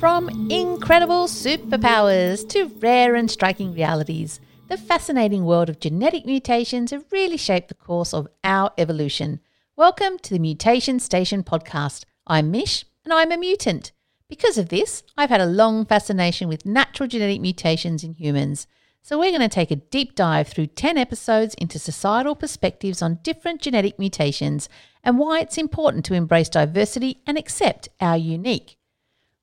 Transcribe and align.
From 0.00 0.30
incredible 0.50 1.26
superpowers 1.26 2.48
to 2.48 2.72
rare 2.80 3.14
and 3.14 3.30
striking 3.30 3.74
realities, 3.74 4.40
the 4.68 4.78
fascinating 4.78 5.44
world 5.44 5.68
of 5.68 5.78
genetic 5.78 6.24
mutations 6.24 6.92
have 6.92 7.04
really 7.12 7.36
shaped 7.36 7.68
the 7.68 7.74
course 7.74 8.14
of 8.14 8.28
our 8.42 8.70
evolution. 8.78 9.40
Welcome 9.76 10.18
to 10.20 10.30
the 10.30 10.38
Mutation 10.38 11.00
Station 11.00 11.42
podcast. 11.42 12.04
I'm 12.26 12.50
Mish 12.50 12.86
and 13.04 13.12
I'm 13.12 13.30
a 13.30 13.36
mutant. 13.36 13.92
Because 14.26 14.56
of 14.56 14.70
this, 14.70 15.02
I've 15.18 15.28
had 15.28 15.42
a 15.42 15.46
long 15.46 15.84
fascination 15.84 16.48
with 16.48 16.64
natural 16.64 17.10
genetic 17.10 17.42
mutations 17.42 18.02
in 18.02 18.14
humans. 18.14 18.66
So, 19.08 19.18
we're 19.18 19.30
going 19.30 19.40
to 19.40 19.48
take 19.48 19.70
a 19.70 19.76
deep 19.76 20.14
dive 20.14 20.48
through 20.48 20.66
10 20.66 20.98
episodes 20.98 21.54
into 21.54 21.78
societal 21.78 22.34
perspectives 22.34 23.00
on 23.00 23.20
different 23.22 23.62
genetic 23.62 23.98
mutations 23.98 24.68
and 25.02 25.18
why 25.18 25.40
it's 25.40 25.56
important 25.56 26.04
to 26.04 26.14
embrace 26.14 26.50
diversity 26.50 27.22
and 27.26 27.38
accept 27.38 27.88
our 28.02 28.18
unique. 28.18 28.76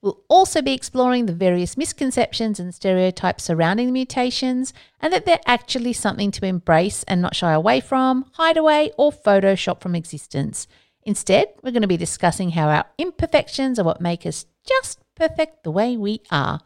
We'll 0.03 0.21
also 0.27 0.61
be 0.61 0.73
exploring 0.73 1.25
the 1.25 1.33
various 1.33 1.77
misconceptions 1.77 2.59
and 2.59 2.75
stereotypes 2.75 3.43
surrounding 3.43 3.87
the 3.87 3.93
mutations 3.93 4.71
and 5.01 5.11
that 5.11 5.25
they're 5.25 5.39
actually 5.47 5.93
something 5.93 6.29
to 6.29 6.45
embrace 6.45 7.01
and 7.07 7.19
not 7.19 7.35
shy 7.35 7.51
away 7.51 7.79
from, 7.79 8.29
hide 8.33 8.57
away, 8.57 8.91
or 8.99 9.11
Photoshop 9.11 9.81
from 9.81 9.95
existence. 9.95 10.67
Instead, 11.01 11.47
we're 11.63 11.71
going 11.71 11.81
to 11.81 11.87
be 11.87 11.97
discussing 11.97 12.51
how 12.51 12.67
our 12.67 12.85
imperfections 12.99 13.79
are 13.79 13.83
what 13.83 13.99
make 13.99 14.27
us 14.27 14.45
just 14.63 14.99
perfect 15.15 15.63
the 15.63 15.71
way 15.71 15.97
we 15.97 16.21
are. 16.29 16.59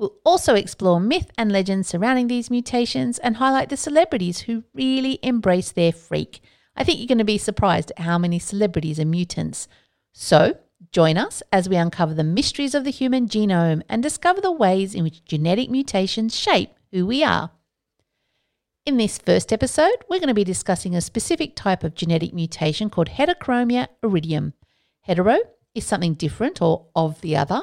We'll 0.00 0.16
also 0.24 0.56
explore 0.56 0.98
myth 0.98 1.30
and 1.38 1.52
legends 1.52 1.86
surrounding 1.86 2.26
these 2.26 2.50
mutations 2.50 3.18
and 3.18 3.36
highlight 3.36 3.68
the 3.68 3.76
celebrities 3.76 4.40
who 4.40 4.64
really 4.74 5.20
embrace 5.22 5.70
their 5.70 5.92
freak. 5.92 6.40
I 6.74 6.82
think 6.82 6.98
you're 6.98 7.06
going 7.06 7.18
to 7.18 7.24
be 7.24 7.38
surprised 7.38 7.92
at 7.92 8.00
how 8.00 8.18
many 8.18 8.40
celebrities 8.40 8.98
are 8.98 9.04
mutants. 9.04 9.68
So, 10.12 10.56
Join 10.92 11.18
us 11.18 11.42
as 11.52 11.68
we 11.68 11.76
uncover 11.76 12.14
the 12.14 12.24
mysteries 12.24 12.74
of 12.74 12.84
the 12.84 12.90
human 12.90 13.28
genome 13.28 13.82
and 13.88 14.02
discover 14.02 14.40
the 14.40 14.50
ways 14.50 14.94
in 14.94 15.04
which 15.04 15.24
genetic 15.24 15.70
mutations 15.70 16.36
shape 16.36 16.70
who 16.90 17.06
we 17.06 17.22
are. 17.22 17.50
In 18.86 18.96
this 18.96 19.18
first 19.18 19.52
episode, 19.52 20.04
we're 20.08 20.18
going 20.18 20.28
to 20.28 20.34
be 20.34 20.42
discussing 20.42 20.96
a 20.96 21.00
specific 21.00 21.54
type 21.54 21.84
of 21.84 21.94
genetic 21.94 22.32
mutation 22.32 22.88
called 22.88 23.10
heterochromia 23.10 23.88
iridium. 24.02 24.54
Hetero 25.02 25.36
is 25.74 25.86
something 25.86 26.14
different 26.14 26.62
or 26.62 26.86
of 26.96 27.20
the 27.20 27.36
other. 27.36 27.62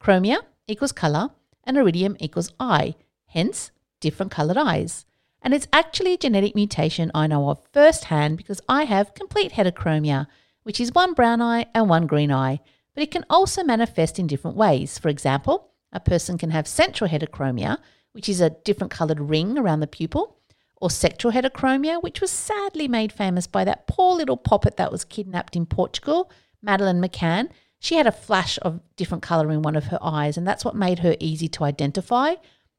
Chromia 0.00 0.40
equals 0.68 0.92
colour, 0.92 1.30
and 1.70 1.78
iridium 1.78 2.16
equals 2.20 2.52
eye, 2.60 2.94
hence 3.26 3.70
different 4.00 4.30
coloured 4.30 4.58
eyes. 4.58 5.06
And 5.40 5.54
it's 5.54 5.68
actually 5.72 6.14
a 6.14 6.18
genetic 6.18 6.54
mutation 6.54 7.10
I 7.14 7.26
know 7.26 7.48
of 7.48 7.64
firsthand 7.72 8.36
because 8.36 8.60
I 8.68 8.84
have 8.84 9.14
complete 9.14 9.52
heterochromia 9.52 10.26
which 10.62 10.80
is 10.80 10.92
one 10.92 11.14
brown 11.14 11.40
eye 11.40 11.66
and 11.74 11.88
one 11.88 12.06
green 12.06 12.30
eye, 12.30 12.60
but 12.94 13.02
it 13.02 13.10
can 13.10 13.24
also 13.30 13.62
manifest 13.62 14.18
in 14.18 14.26
different 14.26 14.56
ways. 14.56 14.98
For 14.98 15.08
example, 15.08 15.70
a 15.92 16.00
person 16.00 16.38
can 16.38 16.50
have 16.50 16.68
central 16.68 17.10
heterochromia, 17.10 17.78
which 18.12 18.28
is 18.28 18.40
a 18.40 18.50
different 18.50 18.90
coloured 18.90 19.20
ring 19.20 19.58
around 19.58 19.80
the 19.80 19.86
pupil, 19.86 20.36
or 20.76 20.88
sectoral 20.88 21.32
heterochromia, 21.32 22.02
which 22.02 22.20
was 22.20 22.30
sadly 22.30 22.88
made 22.88 23.12
famous 23.12 23.46
by 23.46 23.64
that 23.64 23.86
poor 23.86 24.14
little 24.14 24.36
poppet 24.36 24.76
that 24.76 24.92
was 24.92 25.04
kidnapped 25.04 25.56
in 25.56 25.66
Portugal, 25.66 26.30
Madeleine 26.62 27.02
McCann. 27.02 27.50
She 27.82 27.96
had 27.96 28.06
a 28.06 28.12
flash 28.12 28.58
of 28.60 28.80
different 28.96 29.22
colour 29.22 29.50
in 29.50 29.62
one 29.62 29.74
of 29.74 29.86
her 29.86 29.98
eyes, 30.02 30.36
and 30.36 30.46
that's 30.46 30.64
what 30.64 30.76
made 30.76 30.98
her 30.98 31.16
easy 31.18 31.48
to 31.48 31.64
identify. 31.64 32.34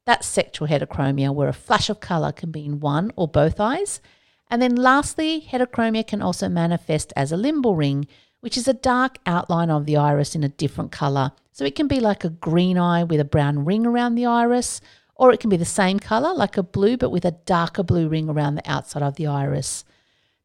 That's 0.06 0.32
sectoral 0.32 0.68
heterochromia, 0.68 1.34
where 1.34 1.48
a 1.48 1.52
flash 1.52 1.90
of 1.90 2.00
colour 2.00 2.30
can 2.30 2.52
be 2.52 2.64
in 2.64 2.78
one 2.78 3.12
or 3.16 3.26
both 3.26 3.58
eyes. 3.58 4.00
And 4.48 4.62
then 4.62 4.76
lastly, 4.76 5.46
heterochromia 5.50 6.06
can 6.06 6.22
also 6.22 6.48
manifest 6.48 7.12
as 7.16 7.32
a 7.32 7.36
limbal 7.36 7.76
ring, 7.76 8.06
which 8.40 8.56
is 8.56 8.68
a 8.68 8.74
dark 8.74 9.18
outline 9.26 9.70
of 9.70 9.86
the 9.86 9.96
iris 9.96 10.36
in 10.36 10.44
a 10.44 10.48
different 10.48 10.92
color. 10.92 11.32
So 11.50 11.64
it 11.64 11.74
can 11.74 11.88
be 11.88 12.00
like 12.00 12.24
a 12.24 12.30
green 12.30 12.78
eye 12.78 13.02
with 13.02 13.18
a 13.18 13.24
brown 13.24 13.64
ring 13.64 13.84
around 13.84 14.14
the 14.14 14.26
iris, 14.26 14.80
or 15.16 15.32
it 15.32 15.40
can 15.40 15.50
be 15.50 15.56
the 15.56 15.64
same 15.64 15.98
color, 15.98 16.32
like 16.32 16.56
a 16.56 16.62
blue, 16.62 16.96
but 16.96 17.10
with 17.10 17.24
a 17.24 17.38
darker 17.44 17.82
blue 17.82 18.08
ring 18.08 18.28
around 18.28 18.54
the 18.54 18.70
outside 18.70 19.02
of 19.02 19.16
the 19.16 19.26
iris. 19.26 19.84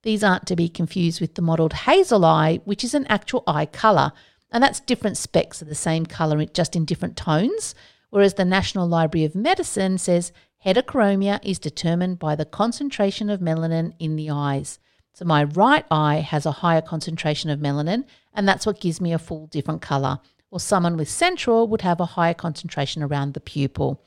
These 0.04 0.24
aren't 0.24 0.48
to 0.48 0.56
be 0.56 0.68
confused 0.68 1.22
with 1.22 1.36
the 1.36 1.42
modeled 1.42 1.74
hazel 1.74 2.26
eye, 2.26 2.60
which 2.66 2.84
is 2.84 2.94
an 2.94 3.06
actual 3.08 3.44
eye 3.46 3.66
color, 3.66 4.14
and 4.52 4.64
that's 4.64 4.80
different 4.80 5.18
specks 5.18 5.62
of 5.62 5.68
the 5.68 5.76
same 5.76 6.06
color, 6.06 6.44
just 6.46 6.76
in 6.76 6.86
different 6.86 7.18
tones. 7.18 7.76
Whereas 8.10 8.36
the 8.36 8.46
National 8.46 8.88
Library 8.88 9.26
of 9.26 9.36
Medicine 9.36 9.98
says 9.98 10.32
Heterochromia 10.66 11.40
is 11.44 11.60
determined 11.60 12.20
by 12.20 12.36
the 12.36 12.46
concentration 12.46 13.30
of 13.30 13.40
melanin 13.40 13.94
in 14.00 14.16
the 14.16 14.30
eyes. 14.30 14.80
So 15.14 15.26
my 15.26 15.44
right 15.44 15.86
eye 15.90 16.18
has 16.18 16.46
a 16.46 16.52
higher 16.52 16.82
concentration 16.82 17.50
of 17.50 17.60
melanin, 17.60 18.06
and 18.34 18.48
that's 18.48 18.66
what 18.66 18.80
gives 18.80 19.02
me 19.02 19.14
a 19.14 19.20
full 19.20 19.48
different 19.48 19.82
color. 19.82 20.20
Or 20.52 20.60
someone 20.60 20.96
with 20.96 21.10
central 21.10 21.68
would 21.68 21.82
have 21.82 22.00
a 22.00 22.06
higher 22.06 22.34
concentration 22.34 23.04
around 23.04 23.34
the 23.34 23.40
pupil. 23.40 24.04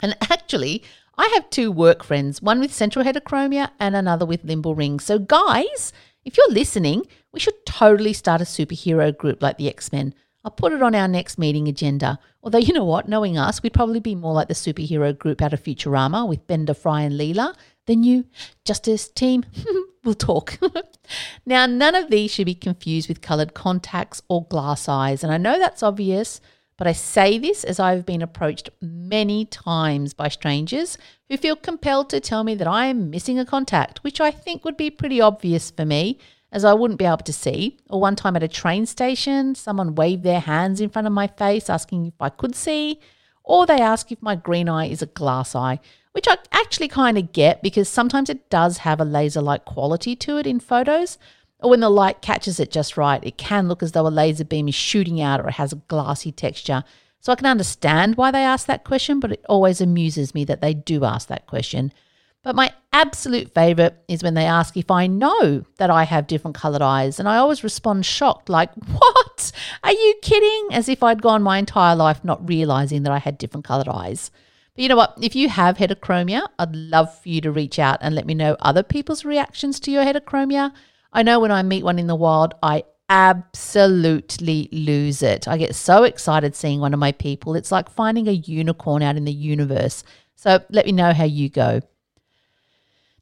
And 0.00 0.16
actually, 0.30 0.84
I 1.16 1.30
have 1.34 1.50
two 1.50 1.72
work 1.72 2.04
friends, 2.04 2.40
one 2.40 2.60
with 2.60 2.72
central 2.72 3.04
heterochromia 3.04 3.70
and 3.78 3.96
another 3.96 4.24
with 4.24 4.46
limbal 4.46 4.76
rings. 4.76 5.04
So, 5.04 5.18
guys, 5.18 5.92
if 6.24 6.36
you're 6.36 6.50
listening, 6.50 7.06
we 7.32 7.40
should 7.40 7.64
totally 7.66 8.12
start 8.12 8.40
a 8.40 8.44
superhero 8.44 9.16
group 9.16 9.42
like 9.42 9.58
the 9.58 9.68
X 9.68 9.92
Men. 9.92 10.14
I'll 10.44 10.50
put 10.50 10.72
it 10.72 10.82
on 10.82 10.94
our 10.94 11.08
next 11.08 11.38
meeting 11.38 11.68
agenda. 11.68 12.18
Although, 12.42 12.58
you 12.66 12.72
know 12.72 12.84
what, 12.84 13.08
knowing 13.08 13.38
us, 13.38 13.62
we'd 13.62 13.74
probably 13.74 14.00
be 14.00 14.14
more 14.14 14.34
like 14.34 14.48
the 14.48 14.54
superhero 14.54 15.16
group 15.16 15.42
out 15.42 15.52
of 15.52 15.62
Futurama 15.62 16.28
with 16.28 16.46
Bender, 16.46 16.74
Fry, 16.74 17.02
and 17.02 17.18
Leela 17.18 17.54
than 17.86 18.02
you. 18.02 18.26
Justice 18.64 19.08
team, 19.08 19.44
we'll 20.04 20.14
talk. 20.14 20.58
now, 21.46 21.66
none 21.66 21.94
of 21.94 22.10
these 22.10 22.30
should 22.30 22.46
be 22.46 22.54
confused 22.54 23.08
with 23.08 23.20
coloured 23.20 23.54
contacts 23.54 24.22
or 24.28 24.46
glass 24.46 24.88
eyes. 24.88 25.22
And 25.22 25.32
I 25.32 25.36
know 25.36 25.58
that's 25.58 25.82
obvious, 25.82 26.40
but 26.76 26.86
I 26.86 26.92
say 26.92 27.36
this 27.36 27.62
as 27.62 27.78
I've 27.78 28.06
been 28.06 28.22
approached 28.22 28.70
many 28.80 29.44
times 29.44 30.14
by 30.14 30.28
strangers 30.28 30.96
who 31.28 31.36
feel 31.36 31.56
compelled 31.56 32.08
to 32.10 32.20
tell 32.20 32.42
me 32.42 32.54
that 32.54 32.66
I 32.66 32.86
am 32.86 33.10
missing 33.10 33.38
a 33.38 33.44
contact, 33.44 34.02
which 34.02 34.20
I 34.20 34.30
think 34.30 34.64
would 34.64 34.78
be 34.78 34.90
pretty 34.90 35.20
obvious 35.20 35.70
for 35.70 35.84
me 35.84 36.18
as 36.52 36.64
I 36.64 36.74
wouldn't 36.74 36.98
be 36.98 37.04
able 37.04 37.18
to 37.18 37.32
see. 37.32 37.78
Or 37.88 38.00
one 38.00 38.16
time 38.16 38.36
at 38.36 38.42
a 38.42 38.48
train 38.48 38.86
station, 38.86 39.54
someone 39.54 39.94
waved 39.94 40.22
their 40.22 40.40
hands 40.40 40.80
in 40.80 40.90
front 40.90 41.06
of 41.06 41.12
my 41.12 41.26
face 41.26 41.70
asking 41.70 42.06
if 42.06 42.14
I 42.20 42.28
could 42.28 42.54
see. 42.54 43.00
Or 43.44 43.66
they 43.66 43.80
ask 43.80 44.10
if 44.12 44.22
my 44.22 44.36
green 44.36 44.68
eye 44.68 44.86
is 44.86 45.02
a 45.02 45.06
glass 45.06 45.54
eye, 45.54 45.80
which 46.12 46.26
I 46.28 46.36
actually 46.52 46.88
kind 46.88 47.18
of 47.18 47.32
get 47.32 47.62
because 47.62 47.88
sometimes 47.88 48.30
it 48.30 48.50
does 48.50 48.78
have 48.78 49.00
a 49.00 49.04
laser 49.04 49.40
like 49.40 49.64
quality 49.64 50.14
to 50.16 50.38
it 50.38 50.46
in 50.46 50.60
photos. 50.60 51.18
Or 51.62 51.70
when 51.70 51.80
the 51.80 51.90
light 51.90 52.22
catches 52.22 52.58
it 52.58 52.70
just 52.70 52.96
right, 52.96 53.22
it 53.22 53.36
can 53.36 53.68
look 53.68 53.82
as 53.82 53.92
though 53.92 54.06
a 54.06 54.08
laser 54.08 54.44
beam 54.44 54.68
is 54.68 54.74
shooting 54.74 55.20
out 55.20 55.40
or 55.40 55.48
it 55.48 55.54
has 55.54 55.72
a 55.72 55.82
glassy 55.88 56.32
texture. 56.32 56.84
So 57.20 57.32
I 57.32 57.36
can 57.36 57.46
understand 57.46 58.16
why 58.16 58.30
they 58.30 58.42
ask 58.42 58.66
that 58.66 58.84
question, 58.84 59.20
but 59.20 59.32
it 59.32 59.44
always 59.48 59.80
amuses 59.80 60.34
me 60.34 60.44
that 60.44 60.62
they 60.62 60.72
do 60.72 61.04
ask 61.04 61.28
that 61.28 61.46
question. 61.46 61.92
But 62.42 62.56
my 62.56 62.72
absolute 62.92 63.52
favorite 63.54 64.02
is 64.08 64.22
when 64.22 64.34
they 64.34 64.46
ask 64.46 64.76
if 64.76 64.90
I 64.90 65.06
know 65.06 65.64
that 65.76 65.90
I 65.90 66.04
have 66.04 66.26
different 66.26 66.56
colored 66.56 66.80
eyes. 66.80 67.18
And 67.18 67.28
I 67.28 67.36
always 67.36 67.62
respond 67.62 68.06
shocked, 68.06 68.48
like, 68.48 68.70
What? 68.86 69.52
Are 69.84 69.92
you 69.92 70.14
kidding? 70.22 70.68
As 70.72 70.88
if 70.88 71.02
I'd 71.02 71.22
gone 71.22 71.42
my 71.42 71.58
entire 71.58 71.94
life 71.94 72.24
not 72.24 72.48
realizing 72.48 73.02
that 73.02 73.12
I 73.12 73.18
had 73.18 73.38
different 73.38 73.66
colored 73.66 73.88
eyes. 73.88 74.30
But 74.74 74.82
you 74.82 74.88
know 74.88 74.96
what? 74.96 75.18
If 75.20 75.34
you 75.36 75.48
have 75.48 75.76
heterochromia, 75.76 76.46
I'd 76.58 76.74
love 76.74 77.18
for 77.20 77.28
you 77.28 77.40
to 77.42 77.50
reach 77.50 77.78
out 77.78 77.98
and 78.00 78.14
let 78.14 78.26
me 78.26 78.34
know 78.34 78.56
other 78.60 78.82
people's 78.82 79.24
reactions 79.24 79.78
to 79.80 79.90
your 79.90 80.04
heterochromia. 80.04 80.72
I 81.12 81.22
know 81.22 81.40
when 81.40 81.52
I 81.52 81.62
meet 81.62 81.84
one 81.84 81.98
in 81.98 82.06
the 82.06 82.14
wild, 82.14 82.54
I 82.62 82.84
absolutely 83.10 84.68
lose 84.70 85.22
it. 85.22 85.48
I 85.48 85.58
get 85.58 85.74
so 85.74 86.04
excited 86.04 86.54
seeing 86.54 86.80
one 86.80 86.94
of 86.94 87.00
my 87.00 87.12
people. 87.12 87.56
It's 87.56 87.72
like 87.72 87.90
finding 87.90 88.28
a 88.28 88.32
unicorn 88.32 89.02
out 89.02 89.16
in 89.16 89.24
the 89.24 89.32
universe. 89.32 90.04
So 90.36 90.60
let 90.70 90.86
me 90.86 90.92
know 90.92 91.12
how 91.12 91.24
you 91.24 91.48
go. 91.50 91.82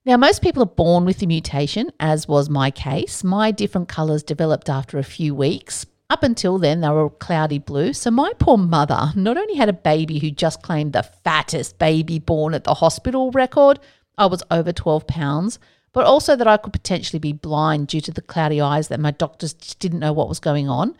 Now, 0.08 0.16
most 0.16 0.40
people 0.40 0.62
are 0.62 0.66
born 0.66 1.04
with 1.04 1.18
the 1.18 1.26
mutation, 1.26 1.90
as 2.00 2.26
was 2.26 2.48
my 2.48 2.70
case. 2.70 3.22
My 3.22 3.50
different 3.50 3.88
colours 3.88 4.22
developed 4.22 4.70
after 4.70 4.96
a 4.96 5.02
few 5.02 5.34
weeks. 5.34 5.84
Up 6.08 6.22
until 6.22 6.56
then, 6.56 6.80
they 6.80 6.88
were 6.88 7.10
cloudy 7.10 7.58
blue. 7.58 7.92
So, 7.92 8.10
my 8.10 8.32
poor 8.38 8.56
mother 8.56 9.12
not 9.14 9.36
only 9.36 9.56
had 9.56 9.68
a 9.68 9.74
baby 9.74 10.18
who 10.18 10.30
just 10.30 10.62
claimed 10.62 10.94
the 10.94 11.02
fattest 11.02 11.78
baby 11.78 12.18
born 12.18 12.54
at 12.54 12.64
the 12.64 12.72
hospital 12.72 13.30
record, 13.32 13.80
I 14.16 14.24
was 14.24 14.42
over 14.50 14.72
12 14.72 15.06
pounds, 15.06 15.58
but 15.92 16.06
also 16.06 16.36
that 16.36 16.48
I 16.48 16.56
could 16.56 16.72
potentially 16.72 17.20
be 17.20 17.34
blind 17.34 17.88
due 17.88 18.00
to 18.00 18.10
the 18.10 18.22
cloudy 18.22 18.62
eyes 18.62 18.88
that 18.88 19.00
my 19.00 19.10
doctors 19.10 19.52
didn't 19.52 20.00
know 20.00 20.14
what 20.14 20.30
was 20.30 20.40
going 20.40 20.70
on. 20.70 20.96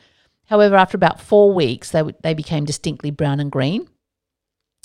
However, 0.48 0.76
after 0.76 0.98
about 0.98 1.18
four 1.18 1.54
weeks, 1.54 1.92
they, 1.92 2.02
they 2.22 2.34
became 2.34 2.66
distinctly 2.66 3.10
brown 3.10 3.40
and 3.40 3.50
green. 3.50 3.88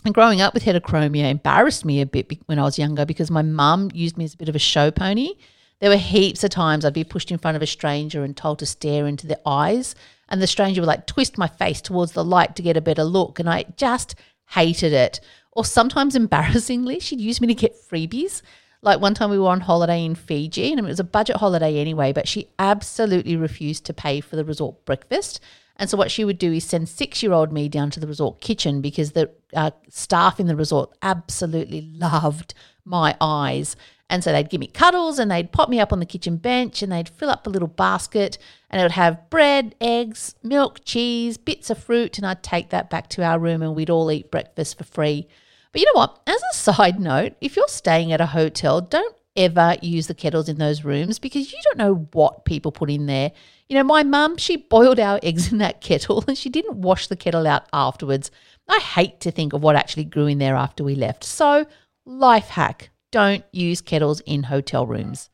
And 0.05 0.13
growing 0.13 0.41
up 0.41 0.53
with 0.53 0.63
heterochromia 0.63 1.29
embarrassed 1.29 1.85
me 1.85 2.01
a 2.01 2.05
bit 2.05 2.27
when 2.47 2.59
I 2.59 2.63
was 2.63 2.77
younger 2.77 3.05
because 3.05 3.31
my 3.31 3.41
mum 3.41 3.89
used 3.93 4.17
me 4.17 4.25
as 4.25 4.33
a 4.33 4.37
bit 4.37 4.49
of 4.49 4.55
a 4.55 4.59
show 4.59 4.91
pony. 4.91 5.35
There 5.79 5.89
were 5.89 5.97
heaps 5.97 6.43
of 6.43 6.49
times 6.49 6.83
I'd 6.83 6.93
be 6.93 7.03
pushed 7.03 7.31
in 7.31 7.37
front 7.37 7.55
of 7.55 7.61
a 7.61 7.67
stranger 7.67 8.23
and 8.23 8.35
told 8.35 8.59
to 8.59 8.65
stare 8.65 9.07
into 9.07 9.27
their 9.27 9.39
eyes, 9.45 9.95
and 10.29 10.41
the 10.41 10.47
stranger 10.47 10.81
would 10.81 10.87
like 10.87 11.07
twist 11.07 11.37
my 11.37 11.47
face 11.47 11.81
towards 11.81 12.13
the 12.13 12.23
light 12.23 12.55
to 12.55 12.61
get 12.61 12.77
a 12.77 12.81
better 12.81 13.03
look, 13.03 13.39
and 13.39 13.49
I 13.49 13.65
just 13.77 14.15
hated 14.49 14.93
it. 14.93 15.19
Or 15.53 15.63
sometimes 15.63 16.15
embarrassingly, 16.17 16.99
she'd 16.99 17.21
use 17.21 17.39
me 17.39 17.47
to 17.47 17.53
get 17.53 17.75
freebies. 17.89 18.41
Like 18.81 18.99
one 18.99 19.13
time 19.13 19.29
we 19.29 19.39
were 19.39 19.47
on 19.47 19.61
holiday 19.61 20.03
in 20.03 20.13
Fiji 20.13 20.71
and 20.71 20.79
it 20.79 20.83
was 20.83 20.99
a 20.99 21.05
budget 21.05 21.37
holiday 21.37 21.77
anyway, 21.77 22.11
but 22.11 22.27
she 22.27 22.49
absolutely 22.59 23.37
refused 23.37 23.85
to 23.85 23.93
pay 23.93 24.19
for 24.19 24.35
the 24.35 24.43
resort 24.43 24.83
breakfast. 24.83 25.39
And 25.75 25.89
so 25.89 25.97
what 25.97 26.11
she 26.11 26.23
would 26.23 26.37
do 26.37 26.53
is 26.53 26.63
send 26.63 26.87
six 26.87 27.23
year 27.23 27.33
old 27.33 27.51
me 27.51 27.67
down 27.67 27.89
to 27.91 27.99
the 27.99 28.07
resort 28.07 28.41
kitchen 28.41 28.81
because 28.81 29.11
the 29.11 29.31
uh, 29.53 29.71
staff 29.89 30.39
in 30.39 30.47
the 30.47 30.55
resort 30.55 30.91
absolutely 31.01 31.81
loved 31.81 32.53
my 32.85 33.15
eyes. 33.19 33.75
And 34.09 34.23
so 34.23 34.31
they'd 34.31 34.49
give 34.49 34.59
me 34.59 34.67
cuddles 34.67 35.17
and 35.17 35.31
they'd 35.31 35.51
pop 35.51 35.69
me 35.69 35.79
up 35.79 35.91
on 35.91 35.99
the 35.99 36.05
kitchen 36.05 36.37
bench 36.37 36.83
and 36.83 36.91
they'd 36.91 37.09
fill 37.09 37.31
up 37.31 37.47
a 37.47 37.49
little 37.49 37.67
basket 37.67 38.37
and 38.69 38.79
it 38.79 38.83
would 38.83 38.91
have 38.91 39.29
bread, 39.31 39.73
eggs, 39.81 40.35
milk, 40.43 40.81
cheese, 40.85 41.37
bits 41.37 41.69
of 41.71 41.83
fruit. 41.83 42.17
And 42.17 42.27
I'd 42.27 42.43
take 42.43 42.69
that 42.69 42.91
back 42.91 43.09
to 43.09 43.23
our 43.23 43.39
room 43.39 43.63
and 43.63 43.75
we'd 43.75 43.89
all 43.89 44.11
eat 44.11 44.29
breakfast 44.29 44.77
for 44.77 44.83
free. 44.83 45.27
But 45.71 45.81
you 45.81 45.87
know 45.87 45.99
what? 45.99 46.21
As 46.27 46.41
a 46.51 46.55
side 46.55 46.99
note, 46.99 47.33
if 47.41 47.55
you're 47.55 47.67
staying 47.67 48.11
at 48.11 48.21
a 48.21 48.27
hotel, 48.27 48.81
don't 48.81 49.15
ever 49.35 49.75
use 49.81 50.07
the 50.07 50.13
kettles 50.13 50.49
in 50.49 50.57
those 50.57 50.83
rooms 50.83 51.19
because 51.19 51.51
you 51.51 51.59
don't 51.63 51.77
know 51.77 52.07
what 52.13 52.45
people 52.45 52.71
put 52.71 52.89
in 52.89 53.05
there. 53.05 53.31
You 53.67 53.77
know, 53.77 53.83
my 53.83 54.03
mum, 54.03 54.37
she 54.37 54.57
boiled 54.57 54.99
our 54.99 55.19
eggs 55.23 55.51
in 55.51 55.57
that 55.59 55.81
kettle 55.81 56.23
and 56.27 56.37
she 56.37 56.49
didn't 56.49 56.77
wash 56.77 57.07
the 57.07 57.15
kettle 57.15 57.47
out 57.47 57.67
afterwards. 57.73 58.31
I 58.67 58.79
hate 58.79 59.19
to 59.21 59.31
think 59.31 59.53
of 59.53 59.61
what 59.61 59.75
actually 59.75 60.05
grew 60.05 60.27
in 60.27 60.37
there 60.37 60.55
after 60.55 60.83
we 60.83 60.95
left. 60.95 61.23
So, 61.23 61.65
life 62.05 62.49
hack 62.49 62.89
don't 63.11 63.43
use 63.51 63.81
kettles 63.81 64.21
in 64.21 64.43
hotel 64.43 64.87
rooms. 64.87 65.29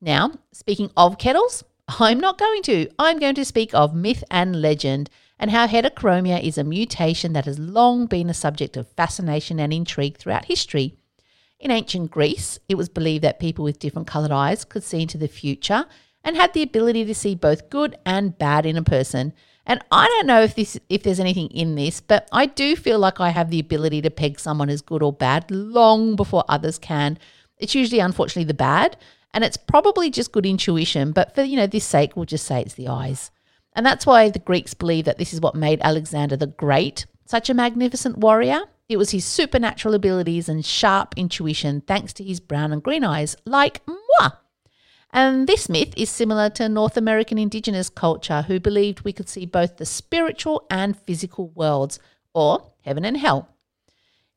Now, 0.00 0.32
speaking 0.52 0.90
of 0.96 1.18
kettles, 1.18 1.64
I'm 1.88 2.20
not 2.20 2.38
going 2.38 2.62
to. 2.62 2.88
I'm 2.98 3.18
going 3.18 3.34
to 3.34 3.44
speak 3.44 3.74
of 3.74 3.94
myth 3.94 4.22
and 4.30 4.60
legend 4.60 5.10
and 5.38 5.50
how 5.50 5.66
heterochromia 5.66 6.42
is 6.42 6.58
a 6.58 6.64
mutation 6.64 7.32
that 7.32 7.44
has 7.44 7.58
long 7.58 8.06
been 8.06 8.28
a 8.28 8.34
subject 8.34 8.76
of 8.76 8.88
fascination 8.92 9.58
and 9.60 9.72
intrigue 9.72 10.18
throughout 10.18 10.46
history. 10.46 10.97
In 11.58 11.70
ancient 11.72 12.10
Greece, 12.10 12.58
it 12.68 12.76
was 12.76 12.88
believed 12.88 13.24
that 13.24 13.40
people 13.40 13.64
with 13.64 13.80
different 13.80 14.06
coloured 14.06 14.30
eyes 14.30 14.64
could 14.64 14.84
see 14.84 15.02
into 15.02 15.18
the 15.18 15.26
future 15.26 15.86
and 16.22 16.36
had 16.36 16.52
the 16.52 16.62
ability 16.62 17.04
to 17.04 17.14
see 17.14 17.34
both 17.34 17.68
good 17.68 17.96
and 18.06 18.38
bad 18.38 18.64
in 18.64 18.76
a 18.76 18.82
person. 18.82 19.32
And 19.66 19.84
I 19.90 20.06
don't 20.06 20.26
know 20.26 20.42
if 20.42 20.54
this 20.54 20.78
if 20.88 21.02
there's 21.02 21.20
anything 21.20 21.48
in 21.48 21.74
this, 21.74 22.00
but 22.00 22.28
I 22.32 22.46
do 22.46 22.76
feel 22.76 22.98
like 22.98 23.20
I 23.20 23.30
have 23.30 23.50
the 23.50 23.60
ability 23.60 24.00
to 24.02 24.10
peg 24.10 24.38
someone 24.38 24.70
as 24.70 24.82
good 24.82 25.02
or 25.02 25.12
bad 25.12 25.50
long 25.50 26.16
before 26.16 26.44
others 26.48 26.78
can. 26.78 27.18
It's 27.58 27.74
usually 27.74 28.00
unfortunately 28.00 28.44
the 28.44 28.54
bad, 28.54 28.96
and 29.34 29.44
it's 29.44 29.56
probably 29.56 30.10
just 30.10 30.32
good 30.32 30.46
intuition, 30.46 31.12
but 31.12 31.34
for 31.34 31.42
you 31.42 31.56
know 31.56 31.66
this 31.66 31.84
sake 31.84 32.16
we'll 32.16 32.24
just 32.24 32.46
say 32.46 32.62
it's 32.62 32.74
the 32.74 32.88
eyes. 32.88 33.30
And 33.74 33.84
that's 33.84 34.06
why 34.06 34.30
the 34.30 34.38
Greeks 34.38 34.74
believe 34.74 35.04
that 35.04 35.18
this 35.18 35.34
is 35.34 35.40
what 35.40 35.54
made 35.54 35.80
Alexander 35.82 36.36
the 36.36 36.46
Great 36.46 37.06
such 37.26 37.50
a 37.50 37.54
magnificent 37.54 38.16
warrior. 38.16 38.62
It 38.88 38.96
was 38.96 39.10
his 39.10 39.26
supernatural 39.26 39.94
abilities 39.94 40.48
and 40.48 40.64
sharp 40.64 41.12
intuition 41.16 41.82
thanks 41.82 42.14
to 42.14 42.24
his 42.24 42.40
brown 42.40 42.72
and 42.72 42.82
green 42.82 43.04
eyes, 43.04 43.36
like 43.44 43.82
moi. 43.86 44.30
And 45.10 45.46
this 45.46 45.68
myth 45.68 45.92
is 45.96 46.08
similar 46.08 46.48
to 46.50 46.70
North 46.70 46.96
American 46.96 47.36
indigenous 47.36 47.90
culture, 47.90 48.42
who 48.42 48.58
believed 48.58 49.02
we 49.02 49.12
could 49.12 49.28
see 49.28 49.44
both 49.44 49.76
the 49.76 49.84
spiritual 49.84 50.66
and 50.70 50.98
physical 50.98 51.48
worlds, 51.48 51.98
or 52.32 52.72
heaven 52.82 53.04
and 53.04 53.18
hell. 53.18 53.50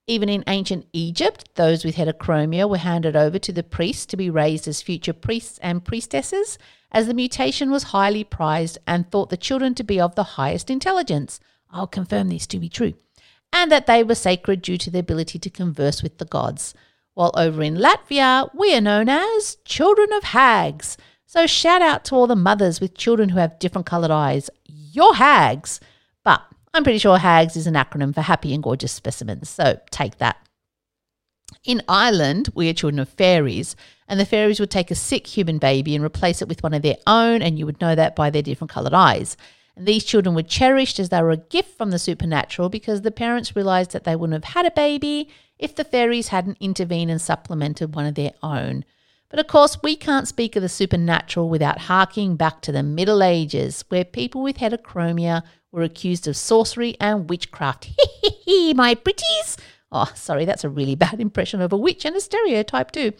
Even 0.05 0.27
in 0.27 0.43
ancient 0.47 0.85
Egypt, 0.91 1.49
those 1.55 1.85
with 1.85 1.95
heterochromia 1.95 2.69
were 2.69 2.77
handed 2.77 3.15
over 3.15 3.39
to 3.39 3.53
the 3.53 3.63
priests 3.63 4.05
to 4.07 4.17
be 4.17 4.29
raised 4.29 4.67
as 4.67 4.81
future 4.81 5.13
priests 5.13 5.59
and 5.59 5.85
priestesses, 5.85 6.57
as 6.91 7.07
the 7.07 7.13
mutation 7.13 7.71
was 7.71 7.83
highly 7.83 8.25
prized 8.25 8.77
and 8.85 9.09
thought 9.09 9.29
the 9.29 9.37
children 9.37 9.73
to 9.75 9.83
be 9.83 9.99
of 9.99 10.15
the 10.15 10.23
highest 10.23 10.69
intelligence. 10.69 11.39
I'll 11.69 11.87
confirm 11.87 12.27
this 12.27 12.47
to 12.47 12.59
be 12.59 12.67
true. 12.67 12.95
And 13.53 13.71
that 13.71 13.85
they 13.85 14.03
were 14.03 14.15
sacred 14.15 14.61
due 14.61 14.77
to 14.77 14.89
the 14.89 14.99
ability 14.99 15.39
to 15.39 15.49
converse 15.49 16.01
with 16.01 16.17
the 16.17 16.25
gods 16.25 16.73
while 17.13 17.31
over 17.35 17.61
in 17.61 17.75
Latvia, 17.75 18.49
we 18.53 18.73
are 18.73 18.81
known 18.81 19.09
as 19.09 19.57
Children 19.65 20.13
of 20.13 20.23
Hags. 20.23 20.97
So 21.25 21.45
shout 21.45 21.81
out 21.81 22.05
to 22.05 22.15
all 22.15 22.27
the 22.27 22.35
mothers 22.35 22.79
with 22.79 22.97
children 22.97 23.29
who 23.29 23.39
have 23.39 23.59
different 23.59 23.85
coloured 23.85 24.11
eyes. 24.11 24.49
You're 24.65 25.15
hags. 25.15 25.79
But 26.23 26.41
I'm 26.73 26.83
pretty 26.83 26.99
sure 26.99 27.17
hags 27.17 27.55
is 27.55 27.67
an 27.67 27.73
acronym 27.73 28.13
for 28.13 28.21
happy 28.21 28.53
and 28.53 28.63
gorgeous 28.63 28.91
specimens. 28.91 29.49
So 29.49 29.79
take 29.91 30.17
that. 30.17 30.37
In 31.63 31.83
Ireland, 31.87 32.49
we 32.55 32.69
are 32.69 32.73
children 32.73 32.99
of 32.99 33.09
fairies, 33.09 33.75
and 34.07 34.19
the 34.19 34.25
fairies 34.25 34.59
would 34.59 34.71
take 34.71 34.89
a 34.89 34.95
sick 34.95 35.27
human 35.27 35.57
baby 35.57 35.93
and 35.95 36.03
replace 36.03 36.41
it 36.41 36.47
with 36.47 36.63
one 36.63 36.73
of 36.73 36.81
their 36.81 36.97
own, 37.05 37.41
and 37.41 37.59
you 37.59 37.65
would 37.65 37.79
know 37.81 37.93
that 37.93 38.15
by 38.15 38.29
their 38.29 38.41
different 38.41 38.71
coloured 38.71 38.93
eyes. 38.93 39.37
And 39.75 39.87
these 39.87 40.03
children 40.03 40.35
were 40.35 40.43
cherished 40.43 40.99
as 40.99 41.09
they 41.09 41.21
were 41.21 41.31
a 41.31 41.37
gift 41.37 41.77
from 41.77 41.91
the 41.91 41.99
supernatural 41.99 42.69
because 42.69 43.01
the 43.01 43.11
parents 43.11 43.55
realised 43.55 43.91
that 43.91 44.03
they 44.03 44.15
wouldn't 44.15 44.43
have 44.43 44.53
had 44.53 44.65
a 44.65 44.71
baby 44.71 45.29
if 45.57 45.75
the 45.75 45.83
fairies 45.83 46.29
hadn't 46.29 46.57
intervened 46.59 47.11
and 47.11 47.21
supplemented 47.21 47.95
one 47.95 48.05
of 48.05 48.15
their 48.15 48.33
own. 48.43 48.83
But 49.29 49.39
of 49.39 49.47
course, 49.47 49.81
we 49.81 49.95
can't 49.95 50.27
speak 50.27 50.55
of 50.55 50.61
the 50.61 50.69
supernatural 50.69 51.47
without 51.47 51.79
harking 51.79 52.35
back 52.35 52.61
to 52.61 52.71
the 52.73 52.83
Middle 52.83 53.23
Ages, 53.23 53.85
where 53.87 54.03
people 54.03 54.43
with 54.43 54.57
heterochromia 54.57 55.43
were 55.71 55.83
accused 55.83 56.27
of 56.27 56.35
sorcery 56.35 56.97
and 56.99 57.29
witchcraft. 57.29 57.85
Hee 57.97 58.07
hee 58.21 58.29
hee, 58.43 58.73
my 58.73 58.93
pretties! 58.93 59.55
Oh, 59.89 60.11
sorry, 60.15 60.43
that's 60.43 60.65
a 60.65 60.69
really 60.69 60.95
bad 61.05 61.21
impression 61.21 61.61
of 61.61 61.71
a 61.71 61.77
witch 61.77 62.03
and 62.03 62.15
a 62.15 62.19
stereotype 62.19 62.91
too. 62.91 63.13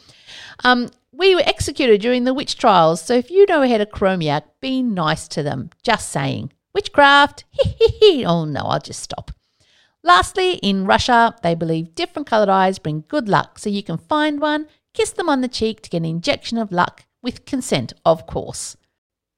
Um, 0.65 0.89
we 1.11 1.35
were 1.35 1.43
executed 1.45 2.01
during 2.01 2.23
the 2.23 2.33
witch 2.33 2.57
trials, 2.57 3.01
so 3.01 3.13
if 3.13 3.29
you 3.29 3.45
know 3.47 3.61
a 3.61 3.67
heterochromia, 3.67 4.43
be 4.61 4.81
nice 4.81 5.27
to 5.29 5.43
them. 5.43 5.69
Just 5.83 6.09
saying. 6.09 6.51
Witchcraft! 6.73 7.43
Oh 8.25 8.45
no, 8.45 8.61
I'll 8.61 8.79
just 8.79 9.01
stop. 9.01 9.31
Lastly, 10.03 10.53
in 10.55 10.85
Russia, 10.85 11.35
they 11.43 11.53
believe 11.53 11.95
different 11.95 12.27
coloured 12.27 12.49
eyes 12.49 12.79
bring 12.79 13.03
good 13.07 13.29
luck, 13.29 13.59
so 13.59 13.69
you 13.69 13.83
can 13.83 13.97
find 13.97 14.39
one, 14.39 14.67
kiss 14.93 15.11
them 15.11 15.29
on 15.29 15.41
the 15.41 15.47
cheek 15.47 15.81
to 15.81 15.89
get 15.89 15.97
an 15.97 16.05
injection 16.05 16.57
of 16.57 16.71
luck, 16.71 17.05
with 17.21 17.45
consent, 17.45 17.93
of 18.05 18.25
course. 18.25 18.75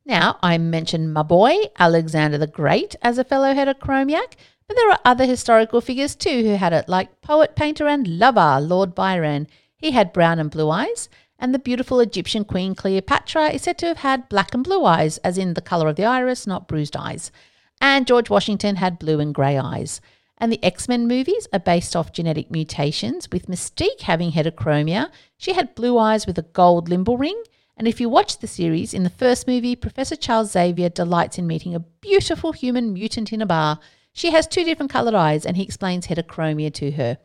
Now, 0.06 0.38
I 0.42 0.58
mentioned 0.58 1.14
my 1.14 1.24
boy, 1.24 1.56
Alexander 1.78 2.38
the 2.38 2.48
Great, 2.48 2.96
as 3.02 3.18
a 3.18 3.24
fellow 3.24 3.54
heterochromiac, 3.54 4.34
but 4.68 4.76
there 4.78 4.92
are 4.92 5.00
other 5.04 5.26
historical 5.26 5.82
figures 5.82 6.16
too 6.16 6.44
who 6.44 6.56
had 6.56 6.74
it, 6.74 6.88
like 6.88 7.22
poet, 7.22 7.56
painter, 7.56 7.88
and 7.88 8.08
lover 8.08 8.60
Lord 8.62 8.96
Byron. 8.96 9.48
He 9.76 9.92
had 9.92 10.14
brown 10.14 10.40
and 10.40 10.50
blue 10.50 10.70
eyes, 10.70 11.10
and 11.44 11.54
the 11.54 11.60
beautiful 11.60 12.00
Egyptian 12.00 12.46
queen 12.46 12.74
Cleopatra 12.74 13.50
is 13.50 13.64
said 13.64 13.78
to 13.80 13.88
have 13.88 13.98
had 13.98 14.30
black 14.30 14.54
and 14.54 14.64
blue 14.64 14.86
eyes, 14.86 15.18
as 15.26 15.38
in 15.38 15.56
the 15.56 15.62
colour 15.62 15.90
of 15.90 15.98
the 15.98 16.06
iris, 16.06 16.48
not 16.48 16.70
bruised 16.70 16.96
eyes. 16.96 17.34
And 17.82 18.08
George 18.08 18.30
Washington 18.30 18.78
had 18.78 18.98
blue 18.98 19.20
and 19.20 19.36
grey 19.36 19.58
eyes. 19.58 20.00
And 20.38 20.54
the 20.54 20.64
X 20.64 20.88
Men 20.88 21.06
movies 21.06 21.50
are 21.52 21.60
based 21.60 21.98
off 21.98 22.14
genetic 22.14 22.50
mutations, 22.50 23.30
with 23.30 23.48
Mystique 23.48 24.04
having 24.04 24.32
heterochromia. 24.32 25.12
She 25.38 25.52
had 25.52 25.76
blue 25.76 25.98
eyes 25.98 26.26
with 26.26 26.38
a 26.38 26.44
gold 26.44 26.90
limbal 26.90 27.20
ring. 27.20 27.44
And 27.76 27.90
if 27.90 28.00
you 28.00 28.08
watch 28.08 28.40
the 28.40 28.48
series, 28.48 28.94
in 28.94 29.04
the 29.04 29.10
first 29.10 29.46
movie, 29.46 29.76
Professor 29.76 30.16
Charles 30.16 30.52
Xavier 30.52 30.88
delights 30.88 31.38
in 31.38 31.46
meeting 31.46 31.76
a 31.76 31.82
beautiful 31.82 32.54
human 32.54 32.94
mutant 32.94 33.34
in 33.34 33.42
a 33.42 33.46
bar. 33.46 33.82
She 34.14 34.32
has 34.32 34.48
two 34.48 34.64
different 34.64 34.94
coloured 34.94 35.14
eyes, 35.14 35.46
and 35.46 35.58
he 35.58 35.64
explains 35.64 36.08
heterochromia 36.08 36.74
to 36.76 36.92
her. 36.92 37.18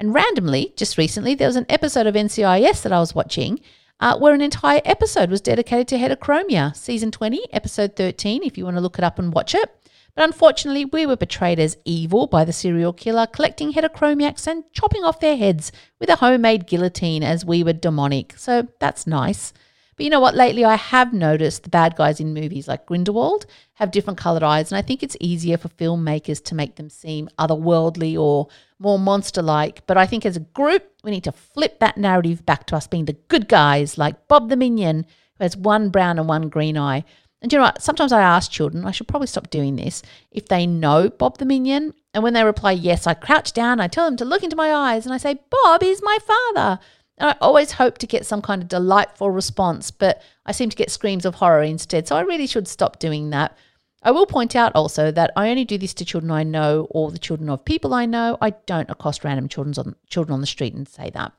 And 0.00 0.14
randomly, 0.14 0.72
just 0.76 0.96
recently, 0.96 1.34
there 1.34 1.46
was 1.46 1.56
an 1.56 1.66
episode 1.68 2.06
of 2.06 2.14
NCIS 2.14 2.82
that 2.82 2.92
I 2.92 3.00
was 3.00 3.14
watching 3.14 3.60
uh, 4.00 4.16
where 4.18 4.32
an 4.32 4.40
entire 4.40 4.80
episode 4.86 5.30
was 5.30 5.42
dedicated 5.42 5.88
to 5.88 5.98
heterochromia. 5.98 6.74
Season 6.74 7.10
20, 7.10 7.52
episode 7.52 7.96
13, 7.96 8.42
if 8.42 8.56
you 8.56 8.64
want 8.64 8.78
to 8.78 8.80
look 8.80 8.96
it 8.96 9.04
up 9.04 9.18
and 9.18 9.34
watch 9.34 9.54
it. 9.54 9.70
But 10.14 10.24
unfortunately, 10.24 10.86
we 10.86 11.04
were 11.04 11.16
betrayed 11.16 11.60
as 11.60 11.76
evil 11.84 12.26
by 12.26 12.46
the 12.46 12.52
serial 12.52 12.94
killer, 12.94 13.26
collecting 13.26 13.74
heterochromiacs 13.74 14.46
and 14.46 14.64
chopping 14.72 15.04
off 15.04 15.20
their 15.20 15.36
heads 15.36 15.70
with 15.98 16.08
a 16.08 16.16
homemade 16.16 16.66
guillotine 16.66 17.22
as 17.22 17.44
we 17.44 17.62
were 17.62 17.74
demonic. 17.74 18.32
So 18.38 18.68
that's 18.78 19.06
nice. 19.06 19.52
But 20.00 20.04
you 20.04 20.10
know 20.10 20.20
what? 20.20 20.34
Lately, 20.34 20.64
I 20.64 20.76
have 20.76 21.12
noticed 21.12 21.62
the 21.62 21.68
bad 21.68 21.94
guys 21.94 22.20
in 22.20 22.32
movies 22.32 22.66
like 22.66 22.86
Grindelwald 22.86 23.44
have 23.74 23.90
different 23.90 24.18
colored 24.18 24.42
eyes, 24.42 24.72
and 24.72 24.78
I 24.78 24.80
think 24.80 25.02
it's 25.02 25.14
easier 25.20 25.58
for 25.58 25.68
filmmakers 25.68 26.42
to 26.44 26.54
make 26.54 26.76
them 26.76 26.88
seem 26.88 27.28
otherworldly 27.38 28.18
or 28.18 28.48
more 28.78 28.98
monster 28.98 29.42
like. 29.42 29.86
But 29.86 29.98
I 29.98 30.06
think 30.06 30.24
as 30.24 30.38
a 30.38 30.40
group, 30.40 30.90
we 31.04 31.10
need 31.10 31.24
to 31.24 31.32
flip 31.32 31.80
that 31.80 31.98
narrative 31.98 32.46
back 32.46 32.64
to 32.68 32.76
us 32.76 32.86
being 32.86 33.04
the 33.04 33.18
good 33.28 33.46
guys, 33.46 33.98
like 33.98 34.26
Bob 34.26 34.48
the 34.48 34.56
Minion, 34.56 35.04
who 35.36 35.44
has 35.44 35.54
one 35.54 35.90
brown 35.90 36.18
and 36.18 36.26
one 36.26 36.48
green 36.48 36.78
eye. 36.78 37.04
And 37.42 37.52
you 37.52 37.58
know 37.58 37.64
what? 37.64 37.82
Sometimes 37.82 38.10
I 38.10 38.22
ask 38.22 38.50
children, 38.50 38.86
I 38.86 38.92
should 38.92 39.06
probably 39.06 39.26
stop 39.26 39.50
doing 39.50 39.76
this, 39.76 40.02
if 40.30 40.46
they 40.48 40.66
know 40.66 41.10
Bob 41.10 41.36
the 41.36 41.44
Minion. 41.44 41.92
And 42.14 42.22
when 42.22 42.32
they 42.32 42.42
reply 42.42 42.72
yes, 42.72 43.06
I 43.06 43.12
crouch 43.12 43.52
down, 43.52 43.80
I 43.80 43.88
tell 43.88 44.06
them 44.06 44.16
to 44.16 44.24
look 44.24 44.42
into 44.42 44.56
my 44.56 44.72
eyes, 44.72 45.04
and 45.04 45.14
I 45.14 45.18
say, 45.18 45.40
Bob 45.50 45.82
is 45.82 46.00
my 46.02 46.16
father. 46.26 46.80
And 47.20 47.28
I 47.30 47.36
always 47.40 47.72
hope 47.72 47.98
to 47.98 48.06
get 48.06 48.24
some 48.24 48.40
kind 48.40 48.62
of 48.62 48.68
delightful 48.68 49.30
response, 49.30 49.90
but 49.90 50.22
I 50.46 50.52
seem 50.52 50.70
to 50.70 50.76
get 50.76 50.90
screams 50.90 51.26
of 51.26 51.36
horror 51.36 51.62
instead. 51.62 52.08
So 52.08 52.16
I 52.16 52.22
really 52.22 52.46
should 52.46 52.66
stop 52.66 52.98
doing 52.98 53.28
that. 53.30 53.56
I 54.02 54.10
will 54.10 54.24
point 54.24 54.56
out 54.56 54.74
also 54.74 55.10
that 55.10 55.30
I 55.36 55.50
only 55.50 55.66
do 55.66 55.76
this 55.76 55.92
to 55.94 56.04
children 56.06 56.30
I 56.30 56.42
know 56.44 56.86
or 56.90 57.10
the 57.10 57.18
children 57.18 57.50
of 57.50 57.66
people 57.66 57.92
I 57.92 58.06
know. 58.06 58.38
I 58.40 58.50
don't 58.64 58.88
accost 58.88 59.22
random 59.22 59.48
children 59.48 59.74
on, 59.76 59.94
children 60.08 60.32
on 60.32 60.40
the 60.40 60.46
street 60.46 60.72
and 60.72 60.88
say 60.88 61.10
that. 61.10 61.32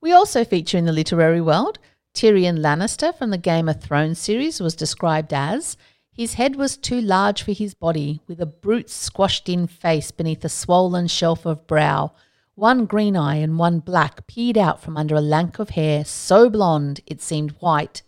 We 0.00 0.10
also 0.12 0.42
feature 0.42 0.78
in 0.78 0.86
the 0.86 0.92
literary 0.92 1.42
world. 1.42 1.78
Tyrion 2.14 2.60
Lannister 2.60 3.14
from 3.14 3.28
the 3.28 3.36
Game 3.36 3.68
of 3.68 3.82
Thrones 3.82 4.18
series 4.18 4.60
was 4.60 4.74
described 4.74 5.34
as 5.34 5.76
his 6.14 6.34
head 6.34 6.56
was 6.56 6.76
too 6.78 7.00
large 7.00 7.42
for 7.42 7.52
his 7.52 7.74
body, 7.74 8.20
with 8.26 8.40
a 8.40 8.46
brute 8.46 8.88
squashed 8.88 9.48
in 9.48 9.66
face 9.66 10.12
beneath 10.12 10.44
a 10.44 10.48
swollen 10.48 11.08
shelf 11.08 11.44
of 11.44 11.66
brow, 11.66 12.12
One 12.56 12.86
green 12.86 13.16
eye 13.16 13.36
and 13.36 13.58
one 13.58 13.80
black 13.80 14.28
peered 14.28 14.56
out 14.56 14.80
from 14.80 14.96
under 14.96 15.16
a 15.16 15.20
lank 15.20 15.58
of 15.58 15.70
hair 15.70 16.04
so 16.04 16.48
blonde 16.48 17.00
it 17.04 17.20
seemed 17.20 17.50
white. 17.58 18.02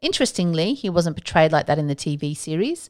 Interestingly, 0.00 0.72
he 0.72 0.88
wasn't 0.88 1.16
portrayed 1.16 1.52
like 1.52 1.66
that 1.66 1.78
in 1.78 1.86
the 1.86 1.94
TV 1.94 2.34
series. 2.34 2.88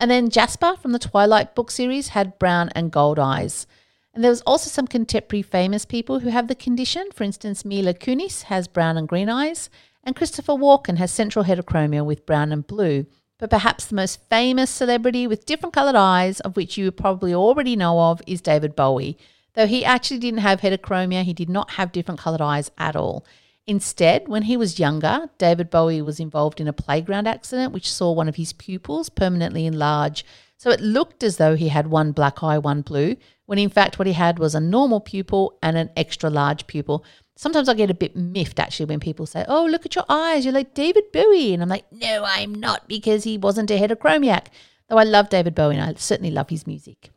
And 0.00 0.10
then 0.10 0.30
Jasper 0.30 0.76
from 0.80 0.92
the 0.92 0.98
Twilight 0.98 1.54
book 1.54 1.70
series 1.70 2.08
had 2.08 2.38
brown 2.38 2.70
and 2.74 2.90
gold 2.90 3.18
eyes. 3.18 3.66
And 4.14 4.24
there 4.24 4.30
was 4.30 4.40
also 4.42 4.70
some 4.70 4.86
contemporary 4.86 5.42
famous 5.42 5.84
people 5.84 6.20
who 6.20 6.30
have 6.30 6.48
the 6.48 6.54
condition. 6.54 7.10
For 7.12 7.24
instance, 7.24 7.66
Mila 7.66 7.92
Kunis 7.92 8.44
has 8.44 8.66
brown 8.66 8.96
and 8.96 9.06
green 9.06 9.28
eyes, 9.28 9.68
and 10.04 10.16
Christopher 10.16 10.54
Walken 10.54 10.96
has 10.96 11.10
central 11.10 11.44
heterochromia 11.44 12.02
with 12.02 12.24
brown 12.24 12.50
and 12.50 12.66
blue. 12.66 13.04
But 13.38 13.50
perhaps 13.50 13.84
the 13.84 13.94
most 13.94 14.26
famous 14.30 14.70
celebrity 14.70 15.26
with 15.26 15.44
different 15.44 15.74
coloured 15.74 15.96
eyes, 15.96 16.40
of 16.40 16.56
which 16.56 16.78
you 16.78 16.90
probably 16.90 17.34
already 17.34 17.76
know 17.76 18.00
of, 18.00 18.22
is 18.26 18.40
David 18.40 18.74
Bowie. 18.74 19.18
Though 19.56 19.66
he 19.66 19.86
actually 19.86 20.18
didn't 20.18 20.40
have 20.40 20.60
heterochromia, 20.60 21.22
he 21.22 21.32
did 21.32 21.48
not 21.48 21.72
have 21.72 21.90
different 21.90 22.20
coloured 22.20 22.42
eyes 22.42 22.70
at 22.76 22.94
all. 22.94 23.24
Instead, 23.66 24.28
when 24.28 24.42
he 24.42 24.56
was 24.56 24.78
younger, 24.78 25.30
David 25.38 25.70
Bowie 25.70 26.02
was 26.02 26.20
involved 26.20 26.60
in 26.60 26.68
a 26.68 26.74
playground 26.74 27.26
accident 27.26 27.72
which 27.72 27.90
saw 27.90 28.12
one 28.12 28.28
of 28.28 28.36
his 28.36 28.52
pupils 28.52 29.08
permanently 29.08 29.66
enlarge. 29.66 30.24
So 30.58 30.70
it 30.70 30.80
looked 30.80 31.24
as 31.24 31.38
though 31.38 31.56
he 31.56 31.68
had 31.68 31.88
one 31.88 32.12
black 32.12 32.42
eye, 32.42 32.58
one 32.58 32.82
blue, 32.82 33.16
when 33.46 33.58
in 33.58 33.70
fact 33.70 33.98
what 33.98 34.06
he 34.06 34.12
had 34.12 34.38
was 34.38 34.54
a 34.54 34.60
normal 34.60 35.00
pupil 35.00 35.58
and 35.62 35.76
an 35.76 35.90
extra 35.96 36.30
large 36.30 36.66
pupil. 36.66 37.02
Sometimes 37.34 37.68
I 37.68 37.74
get 37.74 37.90
a 37.90 37.94
bit 37.94 38.14
miffed 38.14 38.60
actually 38.60 38.86
when 38.86 39.00
people 39.00 39.26
say, 39.26 39.44
Oh, 39.48 39.64
look 39.64 39.86
at 39.86 39.94
your 39.94 40.04
eyes, 40.08 40.44
you're 40.44 40.54
like 40.54 40.74
David 40.74 41.10
Bowie. 41.12 41.54
And 41.54 41.62
I'm 41.62 41.68
like, 41.68 41.90
No, 41.90 42.24
I'm 42.24 42.54
not 42.54 42.86
because 42.88 43.24
he 43.24 43.38
wasn't 43.38 43.70
a 43.70 43.78
heterochromiac. 43.78 44.46
Though 44.88 44.98
I 44.98 45.04
love 45.04 45.30
David 45.30 45.54
Bowie 45.54 45.76
and 45.76 45.82
I 45.82 45.94
certainly 45.94 46.30
love 46.30 46.50
his 46.50 46.66
music. 46.66 47.10